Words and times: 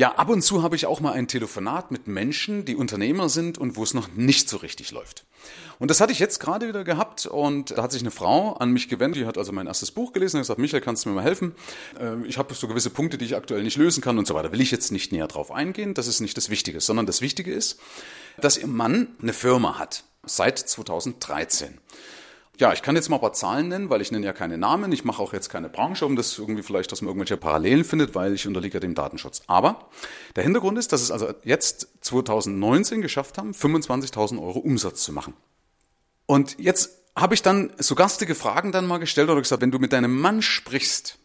Ja, 0.00 0.12
ab 0.12 0.30
und 0.30 0.40
zu 0.40 0.62
habe 0.62 0.76
ich 0.76 0.86
auch 0.86 1.00
mal 1.00 1.12
ein 1.12 1.28
Telefonat 1.28 1.90
mit 1.90 2.06
Menschen, 2.06 2.64
die 2.64 2.74
Unternehmer 2.74 3.28
sind 3.28 3.58
und 3.58 3.76
wo 3.76 3.82
es 3.82 3.92
noch 3.92 4.08
nicht 4.14 4.48
so 4.48 4.56
richtig 4.56 4.92
läuft. 4.92 5.26
Und 5.78 5.90
das 5.90 6.00
hatte 6.00 6.10
ich 6.10 6.18
jetzt 6.18 6.40
gerade 6.40 6.66
wieder 6.66 6.84
gehabt 6.84 7.26
und 7.26 7.72
da 7.72 7.82
hat 7.82 7.92
sich 7.92 8.00
eine 8.00 8.10
Frau 8.10 8.54
an 8.54 8.70
mich 8.70 8.88
gewendet, 8.88 9.20
die 9.20 9.26
hat 9.26 9.36
also 9.36 9.52
mein 9.52 9.66
erstes 9.66 9.90
Buch 9.90 10.14
gelesen 10.14 10.36
und 10.36 10.40
gesagt, 10.40 10.58
Michael, 10.58 10.80
kannst 10.80 11.04
du 11.04 11.10
mir 11.10 11.16
mal 11.16 11.24
helfen? 11.24 11.54
Äh, 12.00 12.26
ich 12.26 12.38
habe 12.38 12.54
so 12.54 12.66
gewisse 12.66 12.88
Punkte, 12.88 13.18
die 13.18 13.26
ich 13.26 13.36
aktuell 13.36 13.62
nicht 13.62 13.76
lösen 13.76 14.00
kann 14.00 14.16
und 14.16 14.26
so 14.26 14.32
weiter. 14.32 14.52
Will 14.52 14.62
ich 14.62 14.70
jetzt 14.70 14.90
nicht 14.90 15.12
näher 15.12 15.28
drauf 15.28 15.52
eingehen, 15.52 15.92
das 15.92 16.06
ist 16.06 16.20
nicht 16.20 16.34
das 16.38 16.48
Wichtige, 16.48 16.80
sondern 16.80 17.04
das 17.04 17.20
Wichtige 17.20 17.52
ist, 17.52 17.78
dass 18.40 18.56
ihr 18.56 18.68
Mann 18.68 19.08
eine 19.20 19.34
Firma 19.34 19.78
hat, 19.78 20.04
seit 20.24 20.58
2013. 20.58 21.78
Ja, 22.60 22.74
ich 22.74 22.82
kann 22.82 22.94
jetzt 22.94 23.08
mal 23.08 23.16
ein 23.16 23.22
paar 23.22 23.32
Zahlen 23.32 23.68
nennen, 23.68 23.88
weil 23.88 24.02
ich 24.02 24.12
nenne 24.12 24.26
ja 24.26 24.34
keine 24.34 24.58
Namen. 24.58 24.92
Ich 24.92 25.02
mache 25.02 25.22
auch 25.22 25.32
jetzt 25.32 25.48
keine 25.48 25.70
Branche, 25.70 26.04
um 26.04 26.14
das 26.14 26.38
irgendwie 26.38 26.62
vielleicht, 26.62 26.92
dass 26.92 27.00
man 27.00 27.08
irgendwelche 27.08 27.38
Parallelen 27.38 27.84
findet, 27.84 28.14
weil 28.14 28.34
ich 28.34 28.46
unterliege 28.46 28.74
ja 28.74 28.80
dem 28.80 28.94
Datenschutz. 28.94 29.40
Aber 29.46 29.88
der 30.36 30.44
Hintergrund 30.44 30.76
ist, 30.76 30.92
dass 30.92 31.00
es 31.00 31.10
also 31.10 31.32
jetzt 31.42 31.88
2019 32.02 33.00
geschafft 33.00 33.38
haben, 33.38 33.52
25.000 33.52 34.42
Euro 34.42 34.58
Umsatz 34.58 35.02
zu 35.02 35.12
machen. 35.14 35.32
Und 36.26 36.58
jetzt 36.58 36.90
habe 37.16 37.32
ich 37.32 37.40
dann 37.40 37.72
so 37.78 37.94
garstige 37.94 38.34
Fragen 38.34 38.72
dann 38.72 38.86
mal 38.86 38.98
gestellt 38.98 39.30
oder 39.30 39.40
gesagt, 39.40 39.62
wenn 39.62 39.70
du 39.70 39.78
mit 39.78 39.94
deinem 39.94 40.20
Mann 40.20 40.42
sprichst 40.42 41.18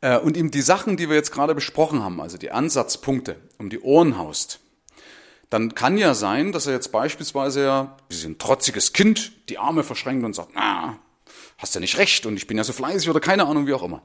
äh, 0.00 0.16
und 0.16 0.36
ihm 0.36 0.52
die 0.52 0.62
Sachen, 0.62 0.96
die 0.96 1.08
wir 1.08 1.16
jetzt 1.16 1.32
gerade 1.32 1.56
besprochen 1.56 2.04
haben, 2.04 2.20
also 2.20 2.38
die 2.38 2.52
Ansatzpunkte, 2.52 3.34
um 3.58 3.68
die 3.68 3.80
Ohren 3.80 4.16
haust, 4.16 4.60
dann 5.50 5.74
kann 5.74 5.96
ja 5.96 6.14
sein, 6.14 6.52
dass 6.52 6.66
er 6.66 6.72
jetzt 6.72 6.92
beispielsweise 6.92 7.64
ja, 7.64 7.96
wie 8.08 8.24
ein 8.24 8.38
trotziges 8.38 8.92
Kind, 8.92 9.32
die 9.48 9.58
Arme 9.58 9.84
verschränkt 9.84 10.24
und 10.24 10.34
sagt, 10.34 10.50
na, 10.54 10.98
hast 11.58 11.74
ja 11.74 11.80
nicht 11.80 11.98
recht 11.98 12.26
und 12.26 12.36
ich 12.36 12.46
bin 12.46 12.56
ja 12.56 12.64
so 12.64 12.72
fleißig 12.72 13.08
oder 13.08 13.20
keine 13.20 13.46
Ahnung, 13.46 13.66
wie 13.66 13.74
auch 13.74 13.82
immer. 13.82 14.02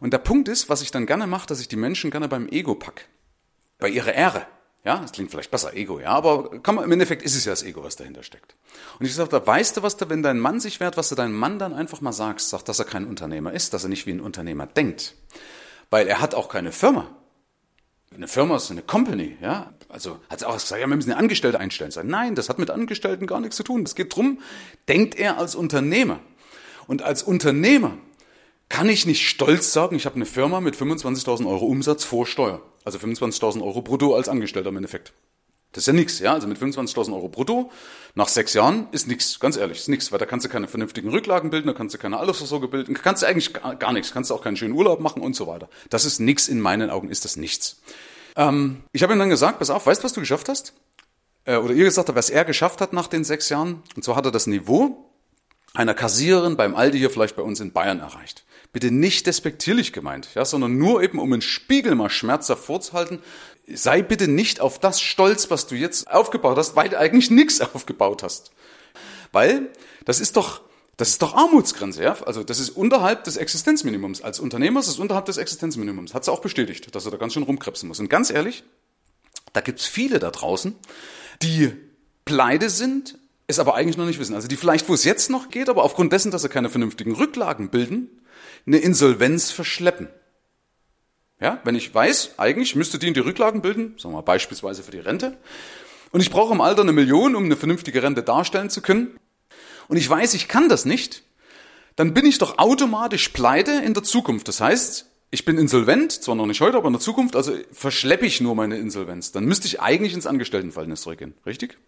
Und 0.00 0.12
der 0.12 0.18
Punkt 0.18 0.48
ist, 0.48 0.68
was 0.68 0.82
ich 0.82 0.90
dann 0.90 1.06
gerne 1.06 1.26
mache, 1.26 1.46
dass 1.46 1.60
ich 1.60 1.68
die 1.68 1.76
Menschen 1.76 2.10
gerne 2.10 2.28
beim 2.28 2.48
Ego 2.48 2.74
pack. 2.74 3.06
Bei 3.78 3.88
ihrer 3.88 4.14
Ehre. 4.14 4.46
Ja, 4.82 4.96
das 4.96 5.12
klingt 5.12 5.30
vielleicht 5.30 5.50
besser, 5.50 5.74
Ego, 5.74 6.00
ja, 6.00 6.08
aber 6.08 6.62
kann 6.62 6.74
man, 6.74 6.84
im 6.84 6.92
Endeffekt 6.92 7.22
ist 7.22 7.36
es 7.36 7.44
ja 7.44 7.52
das 7.52 7.62
Ego, 7.62 7.84
was 7.84 7.96
dahinter 7.96 8.22
steckt. 8.22 8.56
Und 8.98 9.04
ich 9.04 9.14
sage, 9.14 9.28
da 9.28 9.46
weißt 9.46 9.76
du, 9.76 9.82
was 9.82 9.98
da, 9.98 10.08
wenn 10.08 10.22
dein 10.22 10.38
Mann 10.38 10.58
sich 10.58 10.80
wehrt, 10.80 10.96
was 10.96 11.10
du 11.10 11.14
deinem 11.14 11.34
Mann 11.34 11.58
dann 11.58 11.74
einfach 11.74 12.00
mal 12.00 12.14
sagst, 12.14 12.48
sagt, 12.48 12.66
dass 12.66 12.78
er 12.78 12.86
kein 12.86 13.06
Unternehmer 13.06 13.52
ist, 13.52 13.74
dass 13.74 13.82
er 13.82 13.90
nicht 13.90 14.06
wie 14.06 14.12
ein 14.12 14.20
Unternehmer 14.20 14.66
denkt. 14.66 15.16
Weil 15.90 16.08
er 16.08 16.22
hat 16.22 16.34
auch 16.34 16.48
keine 16.48 16.72
Firma. 16.72 17.14
Eine 18.14 18.28
Firma 18.28 18.56
ist 18.56 18.70
eine 18.70 18.82
Company, 18.82 19.36
ja. 19.40 19.72
Also 19.88 20.18
hat 20.28 20.40
sie 20.40 20.46
auch 20.46 20.52
gesagt, 20.52 20.80
ja, 20.80 20.86
wir 20.86 20.94
müssen 20.94 21.10
eine 21.10 21.18
Angestellte 21.18 21.58
einstellen. 21.58 21.90
Sag, 21.90 22.04
nein, 22.04 22.34
das 22.34 22.48
hat 22.48 22.58
mit 22.58 22.68
Angestellten 22.68 23.26
gar 23.26 23.40
nichts 23.40 23.56
zu 23.56 23.62
tun. 23.62 23.82
Es 23.82 23.94
geht 23.94 24.14
drum, 24.14 24.40
denkt 24.88 25.14
er 25.14 25.38
als 25.38 25.54
Unternehmer. 25.54 26.20
Und 26.86 27.02
als 27.02 27.22
Unternehmer 27.22 27.96
kann 28.68 28.88
ich 28.88 29.06
nicht 29.06 29.26
stolz 29.28 29.72
sagen, 29.72 29.96
ich 29.96 30.06
habe 30.06 30.16
eine 30.16 30.26
Firma 30.26 30.60
mit 30.60 30.76
25.000 30.76 31.48
Euro 31.48 31.64
Umsatz 31.66 32.04
vor 32.04 32.26
Steuer. 32.26 32.60
Also 32.84 32.98
25.000 32.98 33.62
Euro 33.62 33.80
brutto 33.80 34.14
als 34.14 34.28
Angestellter 34.28 34.68
im 34.68 34.76
Endeffekt. 34.76 35.12
Das 35.72 35.82
ist 35.82 35.86
ja 35.86 35.92
nichts, 35.92 36.18
ja. 36.18 36.32
Also 36.34 36.48
mit 36.48 36.58
25.000 36.58 37.14
Euro 37.14 37.28
brutto 37.28 37.70
nach 38.14 38.28
sechs 38.28 38.54
Jahren 38.54 38.88
ist 38.90 39.06
nichts, 39.06 39.38
ganz 39.38 39.56
ehrlich, 39.56 39.78
ist 39.78 39.88
nichts, 39.88 40.10
weil 40.10 40.18
da 40.18 40.26
kannst 40.26 40.44
du 40.44 40.50
keine 40.50 40.66
vernünftigen 40.66 41.10
Rücklagen 41.10 41.50
bilden, 41.50 41.68
da 41.68 41.72
kannst 41.72 41.94
du 41.94 41.98
keine 41.98 42.18
Altersvorsorge 42.18 42.68
bilden, 42.68 42.94
kannst 42.94 43.22
du 43.22 43.26
eigentlich 43.26 43.52
gar, 43.52 43.76
gar 43.76 43.92
nichts, 43.92 44.12
kannst 44.12 44.30
du 44.30 44.34
auch 44.34 44.42
keinen 44.42 44.56
schönen 44.56 44.74
Urlaub 44.74 45.00
machen 45.00 45.22
und 45.22 45.36
so 45.36 45.46
weiter. 45.46 45.68
Das 45.90 46.04
ist 46.04 46.18
nichts, 46.18 46.48
in 46.48 46.60
meinen 46.60 46.90
Augen 46.90 47.08
ist 47.08 47.24
das 47.24 47.36
nichts. 47.36 47.80
Ähm, 48.36 48.82
ich 48.92 49.02
habe 49.02 49.12
ihm 49.12 49.18
dann 49.18 49.30
gesagt, 49.30 49.58
pass 49.58 49.70
auf, 49.70 49.86
weißt 49.86 50.02
du, 50.02 50.04
was 50.04 50.12
du 50.12 50.20
geschafft 50.20 50.48
hast? 50.48 50.74
Äh, 51.44 51.56
oder 51.56 51.72
ihr 51.72 51.84
gesagt 51.84 52.08
habt, 52.08 52.18
was 52.18 52.30
er 52.30 52.44
geschafft 52.44 52.80
hat 52.80 52.92
nach 52.92 53.06
den 53.06 53.24
sechs 53.24 53.48
Jahren. 53.48 53.82
Und 53.94 54.02
zwar 54.02 54.16
hat 54.16 54.24
er 54.24 54.32
das 54.32 54.46
Niveau 54.46 55.10
einer 55.72 55.94
Kassiererin 55.94 56.56
beim 56.56 56.74
Aldi 56.74 56.98
hier 56.98 57.10
vielleicht 57.10 57.36
bei 57.36 57.42
uns 57.42 57.60
in 57.60 57.72
Bayern 57.72 58.00
erreicht. 58.00 58.44
Bitte 58.72 58.90
nicht 58.92 59.26
despektierlich 59.26 59.92
gemeint, 59.92 60.34
ja, 60.34 60.44
sondern 60.44 60.78
nur 60.78 61.02
eben, 61.02 61.18
um 61.18 61.32
einen 61.32 61.42
Spiegel 61.42 61.94
mal 61.94 62.10
schmerzhaft 62.10 62.64
vorzuhalten. 62.64 63.20
Sei 63.74 64.02
bitte 64.02 64.28
nicht 64.28 64.60
auf 64.60 64.78
das 64.78 65.00
stolz, 65.00 65.50
was 65.50 65.66
du 65.66 65.74
jetzt 65.74 66.10
aufgebaut 66.10 66.56
hast, 66.56 66.76
weil 66.76 66.88
du 66.88 66.98
eigentlich 66.98 67.30
nichts 67.30 67.60
aufgebaut 67.74 68.22
hast. 68.22 68.52
Weil 69.32 69.70
das 70.04 70.20
ist 70.20 70.36
doch, 70.36 70.62
das 70.96 71.10
ist 71.10 71.22
doch 71.22 71.34
Armutsgrenze, 71.34 72.02
ja? 72.02 72.16
Also 72.24 72.42
das 72.42 72.58
ist 72.58 72.70
unterhalb 72.70 73.24
des 73.24 73.36
Existenzminimums. 73.36 74.22
Als 74.22 74.40
Unternehmer 74.40 74.80
ist 74.80 74.88
es 74.88 74.98
unterhalb 74.98 75.26
des 75.26 75.36
Existenzminimums. 75.36 76.14
Hat 76.14 76.24
sie 76.24 76.32
auch 76.32 76.40
bestätigt, 76.40 76.94
dass 76.94 77.04
er 77.04 77.10
da 77.10 77.16
ganz 77.16 77.34
schön 77.34 77.42
rumkrebsen 77.42 77.88
muss. 77.88 78.00
Und 78.00 78.10
ganz 78.10 78.30
ehrlich, 78.30 78.64
da 79.52 79.60
gibt's 79.60 79.86
viele 79.86 80.18
da 80.18 80.30
draußen, 80.30 80.76
die 81.42 81.72
pleite 82.24 82.70
sind, 82.70 83.18
es 83.46 83.58
aber 83.58 83.74
eigentlich 83.74 83.96
noch 83.96 84.06
nicht 84.06 84.20
wissen. 84.20 84.34
Also 84.34 84.48
die 84.48 84.56
vielleicht, 84.56 84.88
wo 84.88 84.94
es 84.94 85.04
jetzt 85.04 85.30
noch 85.30 85.48
geht, 85.48 85.68
aber 85.68 85.82
aufgrund 85.82 86.12
dessen, 86.12 86.30
dass 86.30 86.42
sie 86.42 86.48
keine 86.48 86.70
vernünftigen 86.70 87.14
Rücklagen 87.14 87.70
bilden, 87.70 88.08
eine 88.66 88.78
Insolvenz 88.78 89.50
verschleppen. 89.50 90.08
Ja, 91.40 91.60
wenn 91.64 91.74
ich 91.74 91.94
weiß, 91.94 92.34
eigentlich 92.38 92.76
müsste 92.76 92.98
die 92.98 93.08
in 93.08 93.14
die 93.14 93.20
Rücklagen 93.20 93.62
bilden, 93.62 93.94
sagen 93.98 94.12
wir 94.12 94.18
mal 94.18 94.22
beispielsweise 94.22 94.82
für 94.82 94.90
die 94.90 94.98
Rente, 94.98 95.38
und 96.12 96.20
ich 96.20 96.30
brauche 96.30 96.52
im 96.52 96.60
Alter 96.60 96.82
eine 96.82 96.92
Million, 96.92 97.34
um 97.34 97.44
eine 97.44 97.56
vernünftige 97.56 98.02
Rente 98.02 98.22
darstellen 98.22 98.68
zu 98.68 98.82
können, 98.82 99.18
und 99.88 99.96
ich 99.96 100.08
weiß, 100.08 100.34
ich 100.34 100.48
kann 100.48 100.68
das 100.68 100.84
nicht, 100.84 101.24
dann 101.96 102.14
bin 102.14 102.26
ich 102.26 102.38
doch 102.38 102.58
automatisch 102.58 103.30
pleite 103.30 103.72
in 103.72 103.92
der 103.94 104.02
Zukunft. 104.02 104.46
Das 104.48 104.60
heißt, 104.60 105.06
ich 105.30 105.44
bin 105.44 105.58
insolvent, 105.58 106.12
zwar 106.12 106.34
noch 106.34 106.46
nicht 106.46 106.60
heute, 106.60 106.76
aber 106.76 106.86
in 106.86 106.92
der 106.92 107.00
Zukunft, 107.00 107.36
also 107.36 107.52
verschleppe 107.72 108.26
ich 108.26 108.40
nur 108.40 108.54
meine 108.54 108.78
Insolvenz. 108.78 109.32
Dann 109.32 109.44
müsste 109.44 109.66
ich 109.66 109.80
eigentlich 109.80 110.14
ins 110.14 110.26
Angestelltenverhältnis 110.26 111.02
zurückgehen. 111.02 111.34
Richtig? 111.44 111.78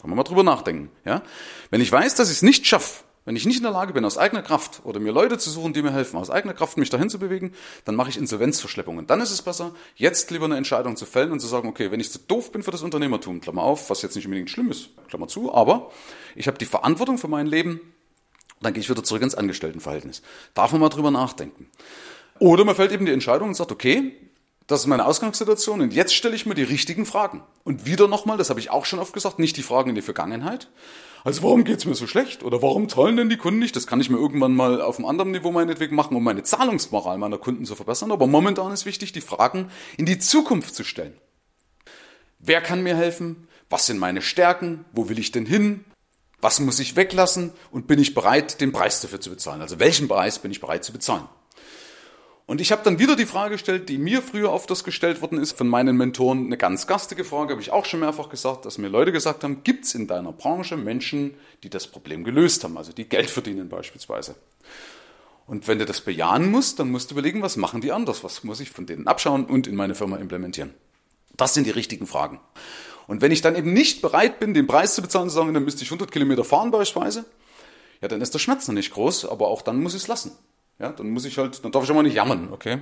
Kann 0.00 0.10
man 0.10 0.16
mal 0.16 0.24
drüber 0.24 0.42
nachdenken. 0.42 0.90
Ja? 1.04 1.22
Wenn 1.70 1.80
ich 1.80 1.90
weiß, 1.90 2.14
dass 2.14 2.30
ich 2.30 2.36
es 2.36 2.42
nicht 2.42 2.66
schaffe, 2.66 3.04
wenn 3.24 3.36
ich 3.36 3.46
nicht 3.46 3.56
in 3.56 3.62
der 3.62 3.72
Lage 3.72 3.94
bin, 3.94 4.04
aus 4.04 4.18
eigener 4.18 4.42
Kraft 4.42 4.82
oder 4.84 5.00
mir 5.00 5.12
Leute 5.12 5.38
zu 5.38 5.48
suchen, 5.48 5.72
die 5.72 5.82
mir 5.82 5.92
helfen, 5.92 6.18
aus 6.18 6.28
eigener 6.28 6.52
Kraft 6.52 6.76
mich 6.76 6.90
dahin 6.90 7.08
zu 7.08 7.18
bewegen, 7.18 7.54
dann 7.84 7.94
mache 7.94 8.10
ich 8.10 8.18
Insolvenzverschleppungen. 8.18 9.06
Dann 9.06 9.20
ist 9.20 9.30
es 9.30 9.40
besser, 9.40 9.74
jetzt 9.96 10.30
lieber 10.30 10.44
eine 10.44 10.56
Entscheidung 10.56 10.96
zu 10.96 11.06
fällen 11.06 11.32
und 11.32 11.40
zu 11.40 11.46
sagen, 11.46 11.68
okay, 11.68 11.90
wenn 11.90 12.00
ich 12.00 12.12
zu 12.12 12.18
doof 12.18 12.52
bin 12.52 12.62
für 12.62 12.70
das 12.70 12.82
Unternehmertum, 12.82 13.40
Klammer 13.40 13.62
auf, 13.62 13.88
was 13.88 14.02
jetzt 14.02 14.14
nicht 14.14 14.26
unbedingt 14.26 14.50
schlimm 14.50 14.70
ist, 14.70 14.90
Klammer 15.08 15.28
zu, 15.28 15.54
aber 15.54 15.90
ich 16.34 16.46
habe 16.46 16.58
die 16.58 16.66
Verantwortung 16.66 17.16
für 17.16 17.28
mein 17.28 17.46
Leben, 17.46 17.80
dann 18.60 18.74
gehe 18.74 18.80
ich 18.80 18.90
wieder 18.90 19.02
zurück 19.02 19.22
ins 19.22 19.34
Angestelltenverhältnis. 19.34 20.22
Darf 20.52 20.72
man 20.72 20.80
mal 20.80 20.88
drüber 20.90 21.10
nachdenken. 21.10 21.70
Oder 22.38 22.64
man 22.64 22.74
fällt 22.74 22.92
eben 22.92 23.06
die 23.06 23.12
Entscheidung 23.12 23.48
und 23.48 23.54
sagt, 23.54 23.72
okay, 23.72 24.14
das 24.66 24.80
ist 24.80 24.86
meine 24.86 25.04
Ausgangssituation 25.04 25.82
und 25.82 25.92
jetzt 25.92 26.14
stelle 26.14 26.34
ich 26.34 26.46
mir 26.46 26.54
die 26.54 26.62
richtigen 26.62 27.04
Fragen. 27.04 27.42
Und 27.64 27.84
wieder 27.84 28.08
nochmal, 28.08 28.38
das 28.38 28.48
habe 28.48 28.60
ich 28.60 28.70
auch 28.70 28.86
schon 28.86 28.98
oft 28.98 29.12
gesagt, 29.12 29.38
nicht 29.38 29.56
die 29.56 29.62
Fragen 29.62 29.90
in 29.90 29.94
die 29.94 30.02
Vergangenheit, 30.02 30.68
also 31.24 31.42
warum 31.42 31.64
geht's 31.64 31.86
mir 31.86 31.94
so 31.94 32.06
schlecht? 32.06 32.42
Oder 32.42 32.60
warum 32.60 32.88
zahlen 32.88 33.16
denn 33.16 33.30
die 33.30 33.38
Kunden 33.38 33.58
nicht? 33.58 33.74
Das 33.74 33.86
kann 33.86 34.00
ich 34.00 34.10
mir 34.10 34.18
irgendwann 34.18 34.54
mal 34.54 34.82
auf 34.82 34.98
einem 34.98 35.06
anderen 35.06 35.30
Niveau 35.30 35.50
meinetwegen 35.50 35.96
machen, 35.96 36.16
um 36.16 36.22
meine 36.22 36.42
Zahlungsmoral 36.42 37.16
meiner 37.16 37.38
Kunden 37.38 37.64
zu 37.64 37.74
verbessern. 37.74 38.12
Aber 38.12 38.26
momentan 38.26 38.72
ist 38.72 38.84
wichtig, 38.84 39.12
die 39.12 39.22
Fragen 39.22 39.70
in 39.96 40.04
die 40.04 40.18
Zukunft 40.18 40.74
zu 40.74 40.84
stellen. 40.84 41.14
Wer 42.38 42.60
kann 42.60 42.82
mir 42.82 42.94
helfen? 42.94 43.48
Was 43.70 43.86
sind 43.86 43.98
meine 43.98 44.20
Stärken? 44.20 44.84
Wo 44.92 45.08
will 45.08 45.18
ich 45.18 45.32
denn 45.32 45.46
hin? 45.46 45.86
Was 46.42 46.60
muss 46.60 46.78
ich 46.78 46.94
weglassen? 46.94 47.54
Und 47.70 47.86
bin 47.86 47.98
ich 47.98 48.12
bereit, 48.12 48.60
den 48.60 48.72
Preis 48.72 49.00
dafür 49.00 49.18
zu 49.18 49.30
bezahlen? 49.30 49.62
Also 49.62 49.80
welchen 49.80 50.08
Preis 50.08 50.38
bin 50.38 50.50
ich 50.50 50.60
bereit 50.60 50.84
zu 50.84 50.92
bezahlen? 50.92 51.24
Und 52.46 52.60
ich 52.60 52.72
habe 52.72 52.82
dann 52.84 52.98
wieder 52.98 53.16
die 53.16 53.24
Frage 53.24 53.52
gestellt, 53.52 53.88
die 53.88 53.96
mir 53.96 54.20
früher 54.20 54.52
oft 54.52 54.70
das 54.70 54.84
gestellt 54.84 55.22
worden 55.22 55.38
ist 55.38 55.56
von 55.56 55.66
meinen 55.66 55.96
Mentoren. 55.96 56.46
Eine 56.46 56.58
ganz 56.58 56.86
gastige 56.86 57.24
Frage, 57.24 57.52
habe 57.52 57.62
ich 57.62 57.72
auch 57.72 57.86
schon 57.86 58.00
mehrfach 58.00 58.28
gesagt, 58.28 58.66
dass 58.66 58.76
mir 58.76 58.88
Leute 58.88 59.12
gesagt 59.12 59.44
haben, 59.44 59.62
gibt 59.64 59.86
es 59.86 59.94
in 59.94 60.06
deiner 60.06 60.32
Branche 60.32 60.76
Menschen, 60.76 61.34
die 61.62 61.70
das 61.70 61.86
Problem 61.86 62.22
gelöst 62.22 62.62
haben, 62.62 62.76
also 62.76 62.92
die 62.92 63.08
Geld 63.08 63.30
verdienen 63.30 63.70
beispielsweise. 63.70 64.34
Und 65.46 65.68
wenn 65.68 65.78
du 65.78 65.86
das 65.86 66.02
bejahen 66.02 66.50
musst, 66.50 66.78
dann 66.80 66.90
musst 66.90 67.10
du 67.10 67.14
überlegen, 67.14 67.40
was 67.40 67.56
machen 67.56 67.80
die 67.80 67.92
anders, 67.92 68.24
was 68.24 68.44
muss 68.44 68.60
ich 68.60 68.70
von 68.70 68.84
denen 68.84 69.06
abschauen 69.06 69.46
und 69.46 69.66
in 69.66 69.74
meine 69.74 69.94
Firma 69.94 70.16
implementieren. 70.16 70.74
Das 71.36 71.54
sind 71.54 71.66
die 71.66 71.70
richtigen 71.70 72.06
Fragen. 72.06 72.40
Und 73.06 73.22
wenn 73.22 73.32
ich 73.32 73.42
dann 73.42 73.56
eben 73.56 73.72
nicht 73.72 74.02
bereit 74.02 74.38
bin, 74.38 74.54
den 74.54 74.66
Preis 74.66 74.94
zu 74.94 75.02
bezahlen, 75.02 75.28
zu 75.28 75.34
sagen, 75.34 75.52
dann 75.54 75.64
müsste 75.64 75.82
ich 75.82 75.88
100 75.88 76.10
Kilometer 76.10 76.44
fahren 76.44 76.70
beispielsweise, 76.70 77.24
ja, 78.00 78.08
dann 78.08 78.20
ist 78.20 78.34
der 78.34 78.38
Schmerz 78.38 78.68
noch 78.68 78.74
nicht 78.74 78.92
groß, 78.92 79.26
aber 79.26 79.48
auch 79.48 79.62
dann 79.62 79.82
muss 79.82 79.94
ich 79.94 80.02
es 80.02 80.08
lassen. 80.08 80.32
Ja, 80.78 80.90
dann 80.90 81.10
muss 81.10 81.24
ich 81.24 81.38
halt, 81.38 81.64
dann 81.64 81.72
darf 81.72 81.84
ich 81.84 81.90
auch 81.90 81.94
mal 81.94 82.02
nicht 82.02 82.14
jammern, 82.14 82.52
okay? 82.52 82.78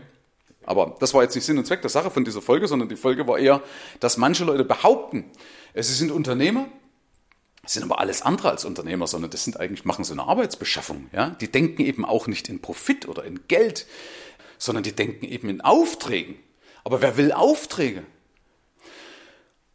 Aber 0.64 0.96
das 1.00 1.12
war 1.12 1.22
jetzt 1.22 1.34
nicht 1.34 1.44
Sinn 1.44 1.58
und 1.58 1.66
Zweck 1.66 1.82
der 1.82 1.90
Sache 1.90 2.10
von 2.10 2.24
dieser 2.24 2.40
Folge, 2.40 2.68
sondern 2.68 2.88
die 2.88 2.96
Folge 2.96 3.26
war 3.26 3.38
eher, 3.38 3.62
dass 4.00 4.16
manche 4.16 4.44
Leute 4.44 4.64
behaupten, 4.64 5.30
sie 5.74 5.94
sind 5.94 6.10
Unternehmer, 6.12 6.66
sind 7.64 7.82
aber 7.82 7.98
alles 7.98 8.22
andere 8.22 8.50
als 8.50 8.64
Unternehmer, 8.64 9.06
sondern 9.06 9.30
das 9.30 9.44
sind 9.44 9.58
eigentlich, 9.58 9.84
machen 9.84 10.04
so 10.04 10.12
eine 10.12 10.24
Arbeitsbeschaffung, 10.24 11.08
ja? 11.12 11.30
Die 11.30 11.50
denken 11.50 11.82
eben 11.82 12.04
auch 12.04 12.26
nicht 12.26 12.48
in 12.48 12.60
Profit 12.60 13.08
oder 13.08 13.24
in 13.24 13.40
Geld, 13.48 13.86
sondern 14.58 14.84
die 14.84 14.92
denken 14.92 15.26
eben 15.26 15.48
in 15.48 15.60
Aufträgen. 15.60 16.36
Aber 16.84 17.02
wer 17.02 17.16
will 17.16 17.32
Aufträge? 17.32 18.04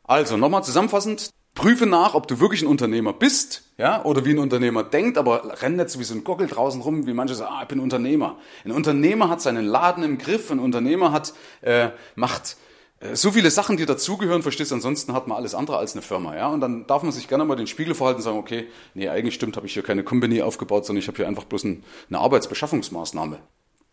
Also, 0.03 0.37
nochmal 0.37 0.63
zusammenfassend, 0.63 1.29
Prüfe 1.57 1.87
nach, 1.87 2.13
ob 2.13 2.27
du 2.27 2.39
wirklich 2.39 2.61
ein 2.61 2.67
Unternehmer 2.67 3.13
bist, 3.13 3.63
ja, 3.77 4.05
oder 4.05 4.23
wie 4.25 4.29
ein 4.29 4.39
Unternehmer 4.39 4.83
denkt, 4.83 5.17
aber 5.17 5.61
renn 5.61 5.75
nicht 5.75 5.89
so 5.89 5.99
wie 5.99 6.03
so 6.03 6.13
ein 6.13 6.23
Gockel 6.23 6.47
draußen 6.47 6.81
rum, 6.81 7.07
wie 7.07 7.13
manche 7.13 7.33
sagen, 7.33 7.51
ah, 7.51 7.61
ich 7.63 7.67
bin 7.67 7.79
Unternehmer. 7.79 8.37
Ein 8.63 8.71
Unternehmer 8.71 9.27
hat 9.29 9.41
seinen 9.41 9.65
Laden 9.65 10.03
im 10.03 10.19
Griff, 10.19 10.51
ein 10.51 10.59
Unternehmer 10.59 11.11
hat, 11.11 11.33
äh, 11.61 11.89
macht 12.15 12.57
äh, 12.99 13.15
so 13.15 13.31
viele 13.31 13.49
Sachen, 13.49 13.75
die 13.75 13.87
dazugehören, 13.87 14.43
verstehst 14.43 14.69
du, 14.69 14.75
ansonsten 14.75 15.13
hat 15.13 15.27
man 15.27 15.35
alles 15.35 15.55
andere 15.55 15.77
als 15.77 15.93
eine 15.93 16.03
Firma, 16.03 16.35
ja, 16.35 16.47
und 16.47 16.61
dann 16.61 16.85
darf 16.85 17.01
man 17.01 17.11
sich 17.11 17.27
gerne 17.27 17.43
mal 17.43 17.55
den 17.55 17.67
Spiegel 17.67 17.95
verhalten 17.95 18.19
und 18.19 18.23
sagen, 18.23 18.37
okay, 18.37 18.67
nee, 18.93 19.09
eigentlich 19.09 19.33
stimmt, 19.33 19.57
habe 19.57 19.65
ich 19.65 19.73
hier 19.73 19.83
keine 19.83 20.03
Company 20.03 20.43
aufgebaut, 20.43 20.85
sondern 20.85 21.01
ich 21.01 21.07
habe 21.07 21.17
hier 21.17 21.27
einfach 21.27 21.45
bloß 21.45 21.63
ein, 21.63 21.83
eine 22.09 22.19
Arbeitsbeschaffungsmaßnahme. 22.19 23.39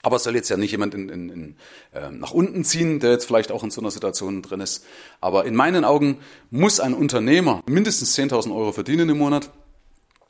Aber 0.05 0.17
es 0.17 0.25
soll 0.25 0.35
jetzt 0.35 0.51
ja 0.51 0.59
nicht 0.59 0.71
jemand 0.71 0.93
in, 0.93 1.09
in, 1.09 1.31
in, 1.31 1.57
äh, 1.95 2.11
nach 2.11 2.33
unten 2.33 2.63
ziehen, 2.63 3.01
der 3.01 3.13
jetzt 3.13 3.25
vielleicht 3.25 3.51
auch 3.51 3.65
in 3.65 3.71
so 3.71 3.81
einer 3.81 3.91
Situation 3.91 4.43
drin 4.43 4.61
ist. 4.61 4.85
Aber 5.23 5.47
in 5.47 5.55
meinen 5.57 5.83
Augen 5.83 6.19
muss 6.51 6.79
ein 6.79 6.93
Unternehmer 6.93 7.63
mindestens 7.65 8.15
10.000 8.15 8.55
Euro 8.55 8.73
verdienen 8.73 9.09
im 9.09 9.17
Monat 9.17 9.51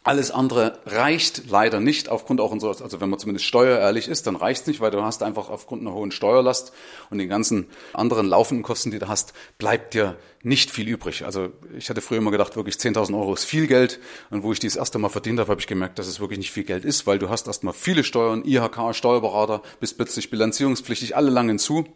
alles 0.05 0.31
andere 0.31 0.79
reicht 0.85 1.49
leider 1.49 1.81
nicht 1.81 2.11
aufgrund 2.11 2.39
auch 2.43 2.51
unserer, 2.53 2.79
also 2.83 3.01
wenn 3.01 3.09
man 3.09 3.19
zumindest 3.19 3.47
steuerehrlich 3.47 4.06
ist, 4.06 4.27
dann 4.27 4.37
reicht's 4.37 4.67
nicht, 4.67 4.81
weil 4.81 4.91
du 4.91 5.03
hast 5.03 5.23
einfach 5.23 5.49
aufgrund 5.49 5.81
einer 5.81 5.95
hohen 5.95 6.11
Steuerlast 6.11 6.75
und 7.09 7.17
den 7.17 7.31
ganzen 7.31 7.69
anderen 7.95 8.27
laufenden 8.27 8.62
Kosten, 8.62 8.91
die 8.91 8.99
du 8.99 9.09
hast, 9.09 9.33
bleibt 9.56 9.95
dir 9.95 10.17
nicht 10.43 10.71
viel 10.71 10.87
übrig. 10.89 11.25
Also 11.25 11.49
ich 11.75 11.89
hatte 11.89 12.03
früher 12.03 12.19
immer 12.19 12.31
gedacht, 12.31 12.55
wirklich 12.55 12.75
10.000 12.75 13.19
Euro 13.19 13.33
ist 13.33 13.45
viel 13.45 13.67
Geld 13.67 13.99
und 14.29 14.43
wo 14.43 14.53
ich 14.53 14.59
die 14.59 14.67
das 14.67 14.77
erste 14.77 14.99
Mal 14.99 15.09
verdient 15.09 15.41
habe, 15.41 15.51
habe 15.51 15.62
ich 15.62 15.67
gemerkt, 15.67 15.99
dass 15.99 16.07
es 16.07 16.21
wirklich 16.21 16.39
nicht 16.39 16.53
viel 16.53 16.65
Geld 16.65 16.85
ist, 16.85 17.07
weil 17.07 17.19
du 17.19 17.31
hast 17.31 17.47
erstmal 17.47 17.73
viele 17.73 18.05
Steuern, 18.05 18.45
IHK, 18.45 18.95
Steuerberater, 18.95 19.62
bist 19.81 19.97
plötzlich 19.97 20.29
bilanzierungspflichtig, 20.29 21.17
alle 21.17 21.31
lang 21.31 21.49
hinzu. 21.49 21.87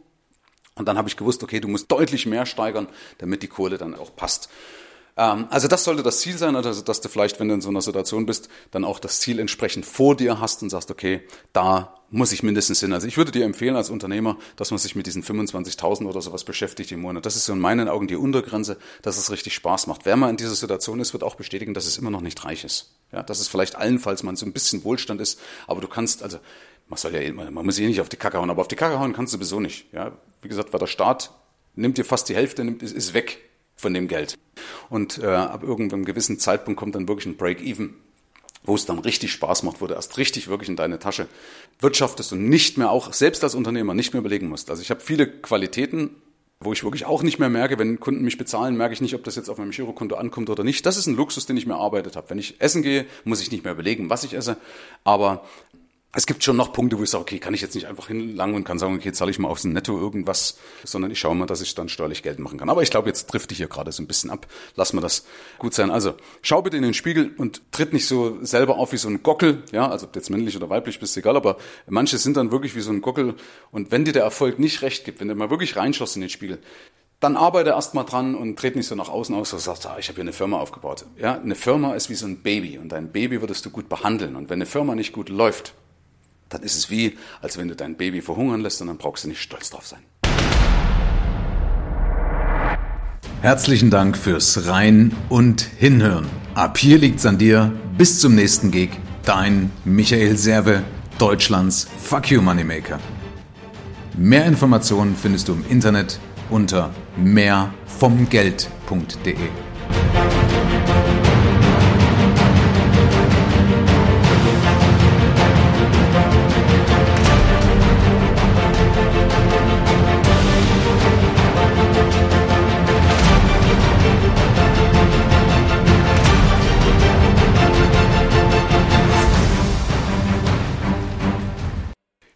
Und 0.77 0.87
dann 0.87 0.97
habe 0.97 1.09
ich 1.09 1.17
gewusst, 1.19 1.43
okay, 1.43 1.61
du 1.61 1.69
musst 1.69 1.93
deutlich 1.93 2.25
mehr 2.25 2.47
steigern, 2.47 2.89
damit 3.19 3.43
die 3.43 3.49
Kohle 3.49 3.77
dann 3.77 3.95
auch 3.95 4.17
passt. 4.17 4.49
Ähm, 5.19 5.49
also 5.51 5.69
das 5.69 5.85
sollte 5.85 6.03
das 6.03 6.21
Ziel 6.21 6.39
sein, 6.39 6.57
also 6.57 6.81
dass 6.81 7.01
du 7.01 7.09
vielleicht, 7.09 7.39
wenn 7.41 7.49
du 7.49 7.55
in 7.55 7.61
so 7.61 7.69
einer 7.69 7.83
Situation 7.83 8.25
bist, 8.25 8.49
dann 8.71 8.85
auch 8.85 9.01
das 9.01 9.21
Ziel 9.21 9.41
entsprechend 9.41 9.85
vor 9.85 10.17
dir 10.17 10.41
hast 10.41 10.63
und 10.63 10.71
sagst, 10.71 10.91
okay, 10.91 11.23
da 11.53 11.95
muss 12.11 12.33
ich 12.33 12.43
mindestens 12.43 12.81
hin. 12.81 12.93
Also 12.95 13.07
ich 13.07 13.19
würde 13.19 13.33
dir 13.33 13.45
empfehlen 13.45 13.77
als 13.77 13.91
Unternehmer, 13.91 14.39
dass 14.57 14.71
man 14.71 14.79
sich 14.79 14.95
mit 14.95 15.07
diesen 15.07 15.23
25.000 15.23 16.07
oder 16.07 16.23
sowas 16.23 16.45
beschäftigt 16.45 16.93
im 16.93 17.01
Monat. 17.01 17.27
Das 17.27 17.37
ist 17.37 17.45
so 17.45 17.53
in 17.53 17.59
meinen 17.59 17.89
Augen 17.89 18.07
die 18.07 18.17
Untergrenze, 18.17 18.79
dass 19.03 19.19
es 19.19 19.31
richtig 19.31 19.55
Spaß 19.55 19.89
macht. 19.89 20.07
Wer 20.07 20.17
mal 20.17 20.31
in 20.31 20.39
dieser 20.39 20.55
Situation 20.55 21.01
ist, 21.01 21.13
wird 21.13 21.25
auch 21.25 21.35
bestätigen, 21.35 21.75
dass 21.75 21.85
es 21.85 21.99
immer 21.99 22.11
noch 22.11 22.23
nicht 22.23 22.45
reich 22.45 22.65
ist. 22.65 22.95
Ja, 23.13 23.23
dass 23.23 23.41
es 23.41 23.49
vielleicht 23.49 23.77
allenfalls 23.77 24.23
mal 24.23 24.37
so 24.37 24.47
ein 24.47 24.53
bisschen 24.53 24.85
Wohlstand 24.85 25.21
ist, 25.21 25.41
aber 25.67 25.81
du 25.81 25.89
kannst, 25.89 26.23
also 26.23 26.39
man 26.89 26.97
soll 26.97 27.15
ja, 27.15 27.33
man 27.33 27.53
muss 27.53 27.79
eh 27.79 27.87
nicht 27.87 28.01
auf 28.01 28.09
die 28.09 28.17
Kacke 28.17 28.39
hauen, 28.39 28.49
aber 28.49 28.63
auf 28.63 28.69
die 28.69 28.77
Kacke 28.77 28.99
hauen 28.99 29.13
kannst 29.13 29.35
du 29.35 29.37
sowieso 29.37 29.61
nicht. 29.61 29.93
Ja, 29.93 30.13
wie 30.41 30.49
gesagt, 30.49 30.73
weil 30.73 30.81
der 30.81 30.87
Staat 30.87 31.33
nimmt 31.75 31.99
dir 31.99 32.05
fast 32.05 32.29
die 32.29 32.35
Hälfte, 32.35 32.65
nimmt, 32.65 32.83
ist, 32.83 32.95
ist 32.95 33.13
weg 33.13 33.48
von 33.79 33.95
dem 33.95 34.09
Geld. 34.09 34.37
Und 34.91 35.19
äh, 35.19 35.27
ab 35.27 35.63
irgendeinem 35.63 36.05
gewissen 36.05 36.39
Zeitpunkt 36.39 36.79
kommt 36.79 36.95
dann 36.95 37.09
wirklich 37.09 37.27
ein 37.27 37.37
Break-Even, 37.37 37.95
wo 38.65 38.75
es 38.75 38.85
dann 38.85 38.99
richtig 38.99 39.33
Spaß 39.33 39.63
macht, 39.63 39.81
wo 39.81 39.87
du 39.87 39.95
erst 39.95 40.19
richtig 40.19 40.49
wirklich 40.49 40.69
in 40.69 40.77
deine 40.77 40.99
Tasche 40.99 41.29
wirtschaftest 41.81 42.33
und 42.33 42.49
nicht 42.49 42.77
mehr 42.77 42.91
auch, 42.91 43.13
selbst 43.13 43.43
als 43.45 43.55
Unternehmer, 43.55 43.95
nicht 43.95 44.13
mehr 44.13 44.21
überlegen 44.21 44.49
musst. 44.49 44.69
Also 44.69 44.83
ich 44.83 44.91
habe 44.91 45.01
viele 45.01 45.27
Qualitäten, 45.27 46.11
wo 46.61 46.73
ich 46.73 46.83
wirklich 46.83 47.07
auch 47.07 47.23
nicht 47.23 47.39
mehr 47.39 47.49
merke, 47.49 47.79
wenn 47.79 48.01
Kunden 48.01 48.25
mich 48.25 48.37
bezahlen, 48.37 48.77
merke 48.77 48.93
ich 48.93 49.01
nicht, 49.01 49.15
ob 49.15 49.23
das 49.23 49.37
jetzt 49.37 49.49
auf 49.49 49.59
meinem 49.59 49.71
Girokonto 49.71 50.17
ankommt 50.17 50.51
oder 50.51 50.65
nicht. 50.65 50.85
Das 50.85 50.97
ist 50.97 51.07
ein 51.07 51.15
Luxus, 51.15 51.47
den 51.47 51.57
ich 51.57 51.67
mir 51.67 51.75
erarbeitet 51.75 52.17
habe. 52.17 52.31
Wenn 52.31 52.39
ich 52.39 52.61
essen 52.61 52.83
gehe, 52.83 53.07
muss 53.25 53.41
ich 53.41 53.53
nicht 53.53 53.63
mehr 53.63 53.75
überlegen, 53.75 54.11
was 54.11 54.25
ich 54.25 54.35
esse. 54.35 54.57
Aber 55.05 55.45
es 56.15 56.27
gibt 56.27 56.43
schon 56.43 56.57
noch 56.57 56.73
Punkte, 56.73 56.99
wo 56.99 57.03
ich 57.03 57.11
sage, 57.11 57.21
okay, 57.21 57.39
kann 57.39 57.53
ich 57.53 57.61
jetzt 57.61 57.75
nicht 57.75 57.87
einfach 57.87 58.09
hinlangen 58.09 58.57
und 58.57 58.65
kann 58.65 58.79
sagen, 58.79 58.95
okay, 58.95 59.13
zahle 59.13 59.31
ich 59.31 59.39
mal 59.39 59.49
aufs 59.49 59.65
Netto 59.65 59.99
irgendwas, 59.99 60.57
sondern 60.83 61.11
ich 61.11 61.19
schaue 61.21 61.35
mal, 61.35 61.45
dass 61.45 61.61
ich 61.61 61.75
dann 61.75 61.91
steuerlich 61.91 62.23
Geld 62.23 62.39
machen 62.39 62.59
kann. 62.59 62.71
Aber 62.71 62.83
ich 62.83 62.91
glaube, 62.91 63.09
jetzt 63.09 63.29
trifft 63.29 63.53
ich 63.53 63.59
hier 63.59 63.69
gerade 63.69 63.93
so 63.93 64.03
ein 64.03 64.07
bisschen 64.07 64.31
ab. 64.31 64.47
Lass 64.75 64.95
mal 64.95 65.03
das 65.03 65.27
gut 65.59 65.75
sein. 65.75 65.91
Also, 65.91 66.15
schau 66.41 66.63
bitte 66.63 66.79
in 66.79 66.83
den 66.83 66.95
Spiegel 66.95 67.35
und 67.37 67.61
tritt 67.73 67.93
nicht 67.93 68.07
so 68.07 68.43
selber 68.43 68.79
auf 68.79 68.93
wie 68.93 68.97
so 68.97 69.09
ein 69.09 69.23
Gockel. 69.23 69.63
Ja, 69.71 69.91
also 69.91 70.07
ob 70.07 70.15
du 70.15 70.19
jetzt 70.19 70.31
männlich 70.31 70.57
oder 70.57 70.71
weiblich 70.71 70.99
bist, 70.99 71.15
egal. 71.19 71.37
Aber 71.37 71.59
manche 71.87 72.17
sind 72.17 72.39
dann 72.39 72.51
wirklich 72.51 72.75
wie 72.75 72.81
so 72.81 72.91
ein 72.91 73.03
Gockel. 73.03 73.35
Und 73.71 73.91
wenn 73.91 74.07
dir 74.07 74.13
der 74.13 74.23
Erfolg 74.23 74.59
nicht 74.59 74.81
recht 74.81 75.05
gibt, 75.05 75.21
wenn 75.21 75.29
du 75.29 75.35
mal 75.35 75.51
wirklich 75.51 75.77
reinschaust 75.77 76.17
in 76.17 76.23
den 76.23 76.31
Spiegel, 76.31 76.59
dann 77.21 77.37
arbeite 77.37 77.71
erst 77.71 77.95
mal 77.95 78.05
dran 78.05 78.35
und 78.35 78.59
trete 78.59 78.79
nicht 78.79 78.87
so 78.87 78.95
nach 78.95 79.11
außen 79.11 79.35
aus, 79.35 79.51
dass 79.51 79.65
sagst, 79.65 79.87
ah, 79.87 79.97
ich 79.99 80.09
habe 80.09 80.17
hier 80.17 80.23
eine 80.23 80.33
Firma 80.33 80.59
aufgebaut. 80.59 81.05
Ja, 81.19 81.39
eine 81.39 81.55
Firma 81.55 81.95
ist 81.95 82.09
wie 82.09 82.15
so 82.15 82.27
ein 82.27 82.43
Baby 82.43 82.79
und 82.79 82.91
dein 82.93 83.13
Baby 83.13 83.43
würdest 83.43 83.67
du 83.67 83.71
gut 83.71 83.91
behandeln. 83.91 84.37
Und 84.37 84.49
wenn 84.49 84.59
eine 84.59 84.67
Firma 84.67 84.95
nicht 84.95 85.13
gut 85.13 85.29
läuft, 85.29 85.75
dann 86.49 86.63
ist 86.63 86.77
es 86.77 86.91
wie, 86.91 87.17
als 87.41 87.59
wenn 87.59 87.69
du 87.69 87.77
dein 87.77 87.97
Baby 87.97 88.23
verhungern 88.23 88.61
lässt 88.61 88.81
und 88.81 88.89
dann 88.89 88.99
brauchst 88.99 89.23
du 89.25 89.29
nicht 89.29 89.41
stolz 89.41 89.71
drauf 89.71 89.87
sein. 89.87 90.01
Herzlichen 93.41 93.91
Dank 93.91 94.17
fürs 94.17 94.67
Rein 94.67 95.15
und 95.29 95.63
Hinhören. 95.63 96.27
Ab 96.55 96.77
hier 96.77 96.99
liegt's 96.99 97.25
an 97.25 97.39
dir. 97.39 97.73
Bis 97.97 98.19
zum 98.19 98.35
nächsten 98.35 98.73
Gig. 98.73 98.91
Dein 99.25 99.71
Michael 99.85 100.37
Serve, 100.37 100.83
Deutschlands 101.19 101.87
Fuck 102.03 102.31
You 102.31 102.43
Moneymaker. 102.43 102.99
Mehr 104.17 104.47
Informationen 104.47 105.15
findest 105.15 105.47
du 105.49 105.53
im 105.53 105.65
Internet 105.69 106.19
unter 106.51 106.91
mehrvomgeld.de. 107.17 109.68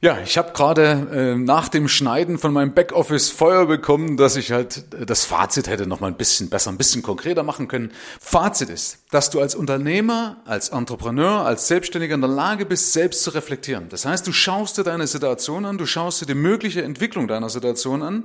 Ja, 0.04 0.18
ich 0.18 0.36
habe 0.36 0.50
gerade 0.52 1.06
äh, 1.12 1.38
nach 1.38 1.68
dem 1.68 1.86
Schneiden 1.86 2.36
von 2.36 2.52
meinem 2.52 2.74
Backoffice 2.74 3.30
Feuer 3.30 3.66
bekommen, 3.66 4.16
dass 4.16 4.34
ich 4.34 4.50
halt 4.50 4.92
äh, 4.98 5.06
das 5.06 5.24
Fazit 5.24 5.68
hätte 5.68 5.86
noch 5.86 6.00
mal 6.00 6.08
ein 6.08 6.16
bisschen 6.16 6.50
besser, 6.50 6.70
ein 6.70 6.76
bisschen 6.76 7.02
konkreter 7.02 7.44
machen 7.44 7.68
können. 7.68 7.92
Fazit 8.18 8.68
ist, 8.68 8.98
dass 9.12 9.30
du 9.30 9.40
als 9.40 9.54
Unternehmer, 9.54 10.38
als 10.44 10.70
Entrepreneur, 10.70 11.46
als 11.46 11.68
Selbstständiger 11.68 12.16
in 12.16 12.20
der 12.20 12.30
Lage 12.30 12.66
bist, 12.66 12.92
selbst 12.92 13.22
zu 13.22 13.30
reflektieren. 13.30 13.90
Das 13.90 14.04
heißt, 14.04 14.26
du 14.26 14.32
schaust 14.32 14.76
dir 14.76 14.82
deine 14.82 15.06
Situation 15.06 15.64
an, 15.64 15.78
du 15.78 15.86
schaust 15.86 16.20
dir 16.20 16.26
die 16.26 16.34
mögliche 16.34 16.82
Entwicklung 16.82 17.28
deiner 17.28 17.48
Situation 17.48 18.02
an 18.02 18.24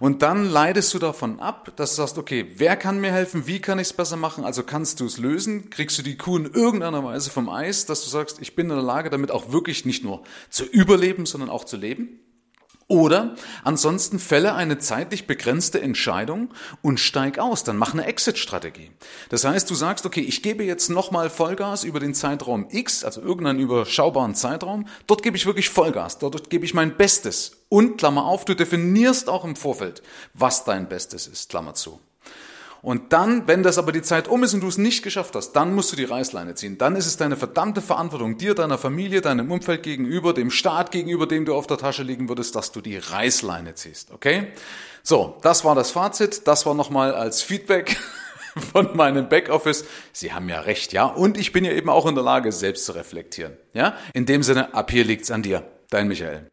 und 0.00 0.20
dann 0.20 0.44
leidest 0.44 0.92
du 0.92 0.98
davon 0.98 1.40
ab, 1.40 1.72
dass 1.76 1.92
du 1.92 2.02
sagst, 2.02 2.18
okay, 2.18 2.52
wer 2.58 2.76
kann 2.76 3.00
mir 3.00 3.12
helfen, 3.12 3.46
wie 3.46 3.60
kann 3.60 3.78
ich 3.78 3.86
es 3.86 3.92
besser 3.94 4.18
machen, 4.18 4.44
also 4.44 4.62
kannst 4.62 5.00
du 5.00 5.06
es 5.06 5.16
lösen, 5.16 5.70
kriegst 5.70 5.96
du 5.96 6.02
die 6.02 6.18
Kuh 6.18 6.36
in 6.36 6.52
irgendeiner 6.52 7.02
Weise 7.02 7.30
vom 7.30 7.48
Eis, 7.48 7.86
dass 7.86 8.04
du 8.04 8.10
sagst, 8.10 8.42
ich 8.42 8.54
bin 8.54 8.68
in 8.68 8.76
der 8.76 8.84
Lage, 8.84 9.08
damit 9.08 9.30
auch 9.30 9.52
wirklich 9.52 9.86
nicht 9.86 10.04
nur 10.04 10.22
zu 10.50 10.66
überleben, 10.66 11.13
leben, 11.14 11.26
sondern 11.26 11.50
auch 11.50 11.64
zu 11.64 11.76
leben. 11.76 12.20
Oder 12.86 13.34
ansonsten 13.62 14.18
fälle 14.18 14.54
eine 14.54 14.78
zeitlich 14.78 15.26
begrenzte 15.26 15.80
Entscheidung 15.80 16.52
und 16.82 17.00
steig 17.00 17.38
aus. 17.38 17.64
Dann 17.64 17.78
mach 17.78 17.94
eine 17.94 18.04
Exit-Strategie. 18.04 18.90
Das 19.30 19.44
heißt, 19.44 19.70
du 19.70 19.74
sagst, 19.74 20.04
okay, 20.04 20.20
ich 20.20 20.42
gebe 20.42 20.64
jetzt 20.64 20.90
nochmal 20.90 21.30
Vollgas 21.30 21.84
über 21.84 21.98
den 21.98 22.12
Zeitraum 22.12 22.66
X, 22.70 23.02
also 23.02 23.22
irgendeinen 23.22 23.58
überschaubaren 23.58 24.34
Zeitraum. 24.34 24.86
Dort 25.06 25.22
gebe 25.22 25.34
ich 25.34 25.46
wirklich 25.46 25.70
Vollgas. 25.70 26.18
Dort 26.18 26.50
gebe 26.50 26.66
ich 26.66 26.74
mein 26.74 26.98
Bestes. 26.98 27.64
Und 27.70 27.96
Klammer 27.96 28.26
auf, 28.26 28.44
du 28.44 28.54
definierst 28.54 29.30
auch 29.30 29.44
im 29.44 29.56
Vorfeld, 29.56 30.02
was 30.34 30.64
dein 30.64 30.86
Bestes 30.86 31.26
ist. 31.26 31.48
Klammer 31.48 31.72
zu. 31.72 32.00
Und 32.84 33.14
dann, 33.14 33.48
wenn 33.48 33.62
das 33.62 33.78
aber 33.78 33.92
die 33.92 34.02
Zeit 34.02 34.28
um 34.28 34.44
ist 34.44 34.52
und 34.52 34.60
du 34.60 34.68
es 34.68 34.76
nicht 34.76 35.02
geschafft 35.02 35.34
hast, 35.34 35.52
dann 35.52 35.74
musst 35.74 35.90
du 35.90 35.96
die 35.96 36.04
Reißleine 36.04 36.54
ziehen. 36.54 36.76
Dann 36.76 36.96
ist 36.96 37.06
es 37.06 37.16
deine 37.16 37.38
verdammte 37.38 37.80
Verantwortung 37.80 38.36
dir, 38.36 38.54
deiner 38.54 38.76
Familie, 38.76 39.22
deinem 39.22 39.50
Umfeld 39.50 39.82
gegenüber, 39.82 40.34
dem 40.34 40.50
Staat 40.50 40.90
gegenüber, 40.90 41.26
dem 41.26 41.46
du 41.46 41.54
auf 41.54 41.66
der 41.66 41.78
Tasche 41.78 42.02
liegen 42.02 42.28
würdest, 42.28 42.54
dass 42.56 42.72
du 42.72 42.82
die 42.82 42.98
Reißleine 42.98 43.74
ziehst. 43.74 44.10
Okay? 44.12 44.48
So, 45.02 45.38
das 45.40 45.64
war 45.64 45.74
das 45.74 45.92
Fazit. 45.92 46.46
Das 46.46 46.66
war 46.66 46.74
nochmal 46.74 47.14
als 47.14 47.40
Feedback 47.40 47.96
von 48.72 48.94
meinem 48.94 49.30
Backoffice. 49.30 49.86
Sie 50.12 50.34
haben 50.34 50.50
ja 50.50 50.60
recht, 50.60 50.92
ja. 50.92 51.06
Und 51.06 51.38
ich 51.38 51.52
bin 51.52 51.64
ja 51.64 51.72
eben 51.72 51.88
auch 51.88 52.04
in 52.04 52.14
der 52.14 52.24
Lage, 52.24 52.52
selbst 52.52 52.84
zu 52.84 52.92
reflektieren. 52.92 53.56
Ja? 53.72 53.96
In 54.12 54.26
dem 54.26 54.42
Sinne, 54.42 54.74
ab 54.74 54.90
hier 54.90 55.04
liegt's 55.04 55.30
an 55.30 55.42
dir. 55.42 55.66
Dein 55.88 56.06
Michael. 56.06 56.50